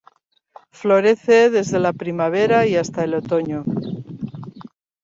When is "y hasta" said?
2.65-3.03